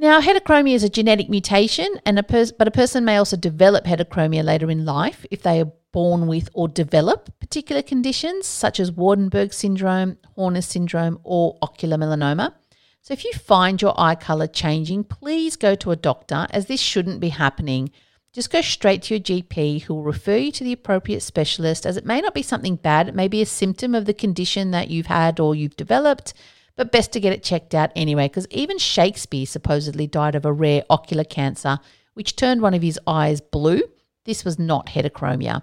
Now, 0.00 0.20
heterochromia 0.20 0.74
is 0.74 0.84
a 0.84 0.88
genetic 0.88 1.28
mutation, 1.28 1.88
and 2.06 2.20
a 2.20 2.22
pers- 2.22 2.52
but 2.52 2.68
a 2.68 2.70
person 2.70 3.04
may 3.04 3.16
also 3.16 3.36
develop 3.36 3.84
heterochromia 3.84 4.44
later 4.44 4.70
in 4.70 4.84
life 4.84 5.26
if 5.28 5.42
they 5.42 5.60
are 5.60 5.72
born 5.90 6.28
with 6.28 6.48
or 6.54 6.68
develop 6.68 7.36
particular 7.40 7.82
conditions 7.82 8.46
such 8.46 8.78
as 8.78 8.92
Waardenburg 8.92 9.52
syndrome, 9.52 10.16
Horner 10.36 10.60
syndrome, 10.60 11.18
or 11.24 11.58
ocular 11.62 11.96
melanoma. 11.96 12.54
So, 13.02 13.12
if 13.12 13.24
you 13.24 13.32
find 13.32 13.82
your 13.82 14.00
eye 14.00 14.14
color 14.14 14.46
changing, 14.46 15.02
please 15.02 15.56
go 15.56 15.74
to 15.74 15.90
a 15.90 15.96
doctor 15.96 16.46
as 16.50 16.66
this 16.66 16.80
shouldn't 16.80 17.18
be 17.18 17.30
happening. 17.30 17.90
Just 18.32 18.52
go 18.52 18.60
straight 18.60 19.02
to 19.04 19.14
your 19.14 19.20
GP 19.20 19.82
who 19.82 19.94
will 19.94 20.04
refer 20.04 20.36
you 20.36 20.52
to 20.52 20.62
the 20.62 20.74
appropriate 20.74 21.22
specialist 21.22 21.84
as 21.84 21.96
it 21.96 22.06
may 22.06 22.20
not 22.20 22.34
be 22.34 22.42
something 22.42 22.76
bad, 22.76 23.08
it 23.08 23.16
may 23.16 23.26
be 23.26 23.42
a 23.42 23.46
symptom 23.46 23.96
of 23.96 24.04
the 24.04 24.14
condition 24.14 24.70
that 24.70 24.90
you've 24.90 25.06
had 25.06 25.40
or 25.40 25.56
you've 25.56 25.76
developed 25.76 26.34
but 26.78 26.92
best 26.92 27.12
to 27.12 27.20
get 27.20 27.32
it 27.32 27.42
checked 27.42 27.74
out 27.74 27.90
anyway, 27.96 28.28
because 28.28 28.46
even 28.50 28.78
Shakespeare 28.78 29.44
supposedly 29.44 30.06
died 30.06 30.36
of 30.36 30.46
a 30.46 30.52
rare 30.52 30.84
ocular 30.88 31.24
cancer, 31.24 31.80
which 32.14 32.36
turned 32.36 32.62
one 32.62 32.72
of 32.72 32.82
his 32.82 33.00
eyes 33.04 33.40
blue. 33.40 33.82
This 34.24 34.44
was 34.44 34.60
not 34.60 34.86
heterochromia. 34.86 35.62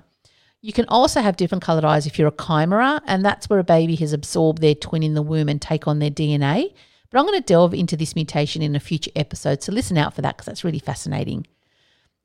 You 0.62 0.74
can 0.74 0.86
also 0.90 1.22
have 1.22 1.38
different 1.38 1.64
coloured 1.64 1.86
eyes 1.86 2.06
if 2.06 2.20
you're 2.20 2.28
a 2.28 2.44
chimera, 2.46 3.02
and 3.08 3.24
that's 3.24 3.50
where 3.50 3.60
a 3.60 3.64
baby 3.64 3.96
has 3.96 4.12
absorbed 4.12 4.62
their 4.62 4.76
twin 4.76 5.04
in 5.04 5.14
the 5.14 5.22
womb 5.22 5.48
and 5.48 5.62
take 5.62 5.88
on 5.88 6.00
their 6.00 6.12
DNA. 6.12 6.74
But 7.10 7.20
I'm 7.20 7.26
going 7.26 7.40
to 7.40 7.46
delve 7.46 7.74
into 7.74 7.96
this 7.96 8.14
mutation 8.14 8.62
in 8.62 8.76
a 8.76 8.80
future 8.82 9.12
episode, 9.16 9.64
so 9.64 9.72
listen 9.72 9.98
out 9.98 10.14
for 10.14 10.22
that 10.22 10.36
because 10.36 10.48
that's 10.48 10.66
really 10.66 10.80
fascinating. 10.80 11.48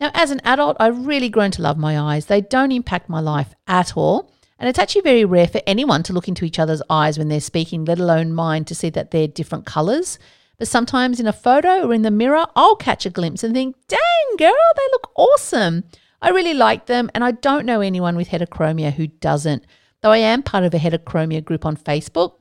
Now, 0.00 0.10
as 0.14 0.32
an 0.32 0.40
adult, 0.42 0.78
I've 0.80 1.06
really 1.06 1.28
grown 1.28 1.52
to 1.52 1.62
love 1.62 1.78
my 1.78 1.96
eyes. 1.96 2.26
They 2.26 2.40
don't 2.40 2.72
impact 2.72 3.08
my 3.08 3.20
life 3.20 3.54
at 3.68 3.96
all. 3.96 4.32
And 4.60 4.68
it's 4.68 4.78
actually 4.78 5.00
very 5.00 5.24
rare 5.24 5.48
for 5.48 5.62
anyone 5.66 6.02
to 6.02 6.12
look 6.12 6.28
into 6.28 6.44
each 6.44 6.58
other's 6.58 6.82
eyes 6.90 7.18
when 7.18 7.28
they're 7.28 7.40
speaking, 7.40 7.86
let 7.86 7.98
alone 7.98 8.34
mine, 8.34 8.66
to 8.66 8.74
see 8.74 8.90
that 8.90 9.10
they're 9.10 9.26
different 9.26 9.64
colours. 9.64 10.18
But 10.58 10.68
sometimes 10.68 11.18
in 11.18 11.26
a 11.26 11.32
photo 11.32 11.88
or 11.88 11.94
in 11.94 12.02
the 12.02 12.10
mirror, 12.10 12.44
I'll 12.54 12.76
catch 12.76 13.06
a 13.06 13.10
glimpse 13.10 13.42
and 13.42 13.54
think, 13.54 13.74
dang, 13.88 14.36
girl, 14.36 14.52
they 14.76 14.82
look 14.92 15.10
awesome. 15.16 15.84
I 16.20 16.28
really 16.28 16.52
like 16.52 16.84
them. 16.84 17.10
And 17.14 17.24
I 17.24 17.30
don't 17.30 17.64
know 17.64 17.80
anyone 17.80 18.16
with 18.16 18.28
heterochromia 18.28 18.92
who 18.92 19.06
doesn't, 19.06 19.64
though 20.02 20.12
I 20.12 20.18
am 20.18 20.42
part 20.42 20.64
of 20.64 20.74
a 20.74 20.78
heterochromia 20.78 21.42
group 21.42 21.64
on 21.64 21.78
Facebook. 21.78 22.34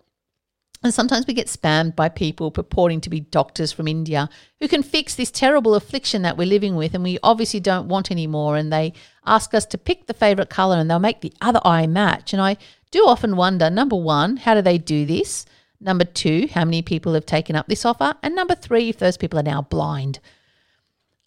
And 0.81 0.93
sometimes 0.93 1.27
we 1.27 1.33
get 1.33 1.47
spammed 1.47 1.95
by 1.97 2.07
people 2.07 2.51
purporting 2.51 3.01
to 3.01 3.09
be 3.09 3.19
doctors 3.19 3.71
from 3.71 3.87
India 3.87 4.29
who 4.59 4.67
can 4.69 4.81
fix 4.81 5.13
this 5.13 5.29
terrible 5.29 5.75
affliction 5.75 6.21
that 6.21 6.37
we're 6.37 6.47
living 6.47 6.77
with 6.77 6.93
and 6.93 7.03
we 7.03 7.19
obviously 7.21 7.59
don't 7.59 7.89
want 7.89 8.11
anymore. 8.11 8.55
And 8.55 8.71
they 8.71 8.93
ask 9.25 9.53
us 9.53 9.65
to 9.67 9.77
pick 9.77 10.07
the 10.07 10.13
favorite 10.13 10.49
color 10.49 10.77
and 10.77 10.89
they'll 10.89 10.99
make 10.99 11.19
the 11.19 11.33
other 11.41 11.59
eye 11.65 11.85
match. 11.85 12.31
And 12.31 12.41
I 12.41 12.55
do 12.91 13.05
often 13.05 13.35
wonder 13.35 13.69
number 13.69 13.97
one, 13.97 14.37
how 14.37 14.53
do 14.53 14.61
they 14.61 14.77
do 14.77 15.05
this? 15.05 15.45
Number 15.81 16.05
two, 16.05 16.47
how 16.53 16.63
many 16.63 16.81
people 16.81 17.13
have 17.13 17.25
taken 17.25 17.57
up 17.57 17.67
this 17.67 17.85
offer? 17.85 18.13
And 18.23 18.33
number 18.33 18.55
three, 18.55 18.89
if 18.89 18.99
those 18.99 19.17
people 19.17 19.39
are 19.39 19.43
now 19.43 19.61
blind. 19.61 20.19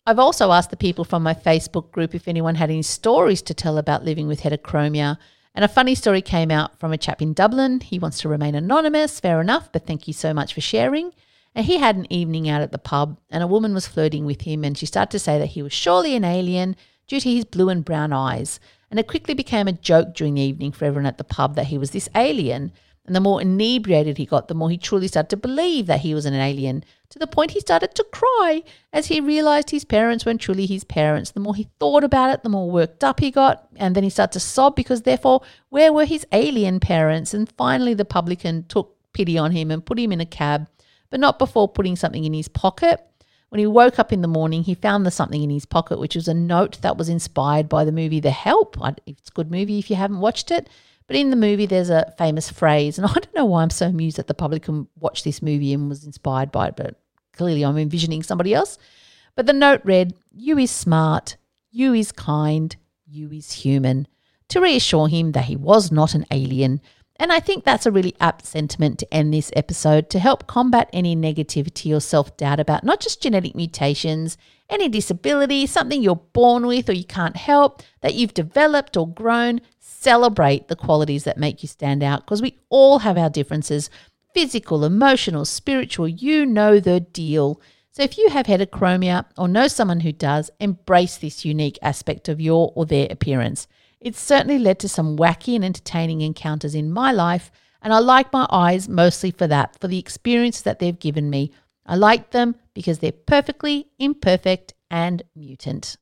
I've 0.06 0.18
also 0.18 0.50
asked 0.50 0.70
the 0.70 0.76
people 0.76 1.04
from 1.04 1.22
my 1.22 1.34
Facebook 1.34 1.90
group 1.92 2.14
if 2.14 2.26
anyone 2.26 2.56
had 2.56 2.70
any 2.70 2.82
stories 2.82 3.42
to 3.42 3.54
tell 3.54 3.78
about 3.78 4.04
living 4.04 4.26
with 4.26 4.40
heterochromia. 4.40 5.18
And 5.54 5.64
a 5.64 5.68
funny 5.68 5.94
story 5.94 6.22
came 6.22 6.50
out 6.50 6.78
from 6.78 6.92
a 6.92 6.98
chap 6.98 7.20
in 7.20 7.34
Dublin. 7.34 7.80
He 7.80 7.98
wants 7.98 8.20
to 8.20 8.28
remain 8.28 8.54
anonymous, 8.54 9.20
fair 9.20 9.40
enough, 9.40 9.70
but 9.70 9.86
thank 9.86 10.08
you 10.08 10.14
so 10.14 10.32
much 10.32 10.54
for 10.54 10.62
sharing. 10.62 11.12
And 11.54 11.66
he 11.66 11.76
had 11.76 11.96
an 11.96 12.10
evening 12.10 12.48
out 12.48 12.62
at 12.62 12.72
the 12.72 12.78
pub, 12.78 13.18
and 13.30 13.42
a 13.42 13.46
woman 13.46 13.74
was 13.74 13.86
flirting 13.86 14.24
with 14.24 14.42
him, 14.42 14.64
and 14.64 14.76
she 14.78 14.86
started 14.86 15.10
to 15.10 15.18
say 15.18 15.38
that 15.38 15.46
he 15.50 15.62
was 15.62 15.72
surely 15.72 16.16
an 16.16 16.24
alien 16.24 16.74
due 17.06 17.20
to 17.20 17.30
his 17.30 17.44
blue 17.44 17.68
and 17.68 17.84
brown 17.84 18.12
eyes. 18.12 18.58
And 18.90 18.98
it 18.98 19.06
quickly 19.06 19.34
became 19.34 19.68
a 19.68 19.72
joke 19.72 20.14
during 20.14 20.34
the 20.34 20.42
evening 20.42 20.72
for 20.72 20.86
everyone 20.86 21.06
at 21.06 21.18
the 21.18 21.24
pub 21.24 21.54
that 21.56 21.66
he 21.66 21.76
was 21.76 21.90
this 21.90 22.08
alien. 22.14 22.72
And 23.04 23.16
the 23.16 23.20
more 23.20 23.42
inebriated 23.42 24.16
he 24.16 24.26
got, 24.26 24.46
the 24.46 24.54
more 24.54 24.70
he 24.70 24.78
truly 24.78 25.08
started 25.08 25.30
to 25.30 25.36
believe 25.36 25.86
that 25.86 26.00
he 26.00 26.14
was 26.14 26.24
an 26.24 26.34
alien, 26.34 26.84
to 27.08 27.18
the 27.18 27.26
point 27.26 27.50
he 27.50 27.60
started 27.60 27.94
to 27.96 28.04
cry 28.12 28.62
as 28.92 29.06
he 29.06 29.20
realized 29.20 29.70
his 29.70 29.84
parents 29.84 30.24
weren't 30.24 30.40
truly 30.40 30.66
his 30.66 30.84
parents. 30.84 31.32
The 31.32 31.40
more 31.40 31.54
he 31.54 31.68
thought 31.80 32.04
about 32.04 32.32
it, 32.32 32.42
the 32.42 32.48
more 32.48 32.70
worked 32.70 33.02
up 33.02 33.18
he 33.18 33.32
got, 33.32 33.66
and 33.76 33.96
then 33.96 34.04
he 34.04 34.08
started 34.08 34.34
to 34.34 34.40
sob 34.40 34.76
because, 34.76 35.02
therefore, 35.02 35.42
where 35.68 35.92
were 35.92 36.04
his 36.04 36.24
alien 36.30 36.78
parents? 36.78 37.34
And 37.34 37.52
finally, 37.58 37.92
the 37.92 38.04
publican 38.04 38.64
took 38.68 38.96
pity 39.12 39.36
on 39.36 39.50
him 39.50 39.70
and 39.70 39.84
put 39.84 39.98
him 39.98 40.12
in 40.12 40.20
a 40.20 40.26
cab, 40.26 40.68
but 41.10 41.20
not 41.20 41.40
before 41.40 41.68
putting 41.68 41.96
something 41.96 42.24
in 42.24 42.32
his 42.32 42.48
pocket. 42.48 43.04
When 43.48 43.58
he 43.58 43.66
woke 43.66 43.98
up 43.98 44.12
in 44.12 44.22
the 44.22 44.28
morning, 44.28 44.62
he 44.62 44.74
found 44.74 45.04
the 45.04 45.10
something 45.10 45.42
in 45.42 45.50
his 45.50 45.66
pocket, 45.66 45.98
which 45.98 46.14
was 46.14 46.28
a 46.28 46.34
note 46.34 46.80
that 46.80 46.96
was 46.96 47.10
inspired 47.10 47.68
by 47.68 47.84
the 47.84 47.92
movie 47.92 48.20
The 48.20 48.30
Help. 48.30 48.78
It's 49.06 49.28
a 49.28 49.32
good 49.32 49.50
movie 49.50 49.78
if 49.78 49.90
you 49.90 49.96
haven't 49.96 50.20
watched 50.20 50.50
it. 50.50 50.70
But 51.06 51.16
in 51.16 51.30
the 51.30 51.36
movie, 51.36 51.66
there's 51.66 51.90
a 51.90 52.12
famous 52.18 52.50
phrase, 52.50 52.98
and 52.98 53.06
I 53.10 53.12
don't 53.12 53.34
know 53.34 53.44
why 53.44 53.62
I'm 53.62 53.70
so 53.70 53.86
amused 53.86 54.16
that 54.16 54.26
the 54.26 54.34
public 54.34 54.64
can 54.64 54.88
watch 54.98 55.24
this 55.24 55.42
movie 55.42 55.72
and 55.72 55.88
was 55.88 56.04
inspired 56.04 56.52
by 56.52 56.68
it, 56.68 56.76
but 56.76 57.00
clearly 57.32 57.64
I'm 57.64 57.78
envisioning 57.78 58.22
somebody 58.22 58.54
else. 58.54 58.78
But 59.34 59.46
the 59.46 59.52
note 59.52 59.80
read, 59.84 60.14
You 60.30 60.58
is 60.58 60.70
smart, 60.70 61.36
you 61.70 61.94
is 61.94 62.12
kind, 62.12 62.76
you 63.06 63.30
is 63.30 63.52
human, 63.52 64.06
to 64.48 64.60
reassure 64.60 65.08
him 65.08 65.32
that 65.32 65.46
he 65.46 65.56
was 65.56 65.90
not 65.90 66.14
an 66.14 66.26
alien. 66.30 66.80
And 67.16 67.30
I 67.30 67.40
think 67.40 67.64
that's 67.64 67.86
a 67.86 67.92
really 67.92 68.16
apt 68.20 68.46
sentiment 68.46 68.98
to 68.98 69.14
end 69.14 69.32
this 69.32 69.52
episode 69.54 70.10
to 70.10 70.18
help 70.18 70.46
combat 70.46 70.90
any 70.92 71.14
negativity 71.14 71.94
or 71.94 72.00
self 72.00 72.36
doubt 72.36 72.58
about 72.58 72.84
not 72.84 73.00
just 73.00 73.22
genetic 73.22 73.54
mutations, 73.54 74.36
any 74.68 74.88
disability, 74.88 75.66
something 75.66 76.02
you're 76.02 76.16
born 76.16 76.66
with 76.66 76.88
or 76.88 76.94
you 76.94 77.04
can't 77.04 77.36
help, 77.36 77.82
that 78.00 78.14
you've 78.14 78.34
developed 78.34 78.96
or 78.96 79.06
grown. 79.08 79.60
Celebrate 80.02 80.66
the 80.66 80.74
qualities 80.74 81.22
that 81.22 81.38
make 81.38 81.62
you 81.62 81.68
stand 81.68 82.02
out 82.02 82.24
because 82.24 82.42
we 82.42 82.58
all 82.70 82.98
have 82.98 83.16
our 83.16 83.30
differences 83.30 83.88
physical, 84.34 84.84
emotional, 84.84 85.44
spiritual, 85.44 86.08
you 86.08 86.44
know 86.44 86.80
the 86.80 86.98
deal. 86.98 87.60
So 87.92 88.02
if 88.02 88.18
you 88.18 88.30
have 88.30 88.46
heterochromia 88.46 89.26
or 89.38 89.46
know 89.46 89.68
someone 89.68 90.00
who 90.00 90.10
does, 90.10 90.50
embrace 90.58 91.18
this 91.18 91.44
unique 91.44 91.78
aspect 91.82 92.28
of 92.28 92.40
your 92.40 92.72
or 92.74 92.84
their 92.84 93.06
appearance. 93.10 93.68
It's 94.00 94.20
certainly 94.20 94.58
led 94.58 94.80
to 94.80 94.88
some 94.88 95.16
wacky 95.16 95.54
and 95.54 95.64
entertaining 95.64 96.20
encounters 96.22 96.74
in 96.74 96.90
my 96.90 97.12
life, 97.12 97.52
and 97.80 97.92
I 97.92 98.00
like 98.00 98.32
my 98.32 98.48
eyes 98.50 98.88
mostly 98.88 99.30
for 99.30 99.46
that, 99.46 99.78
for 99.80 99.86
the 99.86 100.00
experience 100.00 100.62
that 100.62 100.80
they've 100.80 100.98
given 100.98 101.30
me. 101.30 101.52
I 101.86 101.94
like 101.94 102.32
them 102.32 102.56
because 102.74 102.98
they're 102.98 103.12
perfectly 103.12 103.86
imperfect 104.00 104.74
and 104.90 105.22
mutant. 105.36 105.96